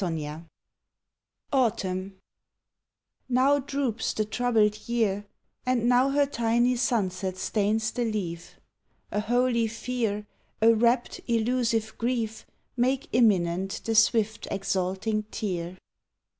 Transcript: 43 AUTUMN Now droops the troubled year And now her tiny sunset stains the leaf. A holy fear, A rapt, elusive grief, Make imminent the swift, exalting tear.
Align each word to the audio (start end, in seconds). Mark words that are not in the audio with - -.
43 0.03 0.35
AUTUMN 1.53 2.13
Now 3.29 3.59
droops 3.59 4.13
the 4.15 4.25
troubled 4.25 4.89
year 4.89 5.27
And 5.63 5.87
now 5.87 6.09
her 6.09 6.25
tiny 6.25 6.75
sunset 6.77 7.37
stains 7.37 7.91
the 7.91 8.03
leaf. 8.05 8.55
A 9.11 9.19
holy 9.19 9.67
fear, 9.67 10.25
A 10.59 10.73
rapt, 10.73 11.21
elusive 11.27 11.95
grief, 11.99 12.47
Make 12.75 13.09
imminent 13.11 13.79
the 13.85 13.93
swift, 13.93 14.47
exalting 14.49 15.21
tear. 15.29 15.77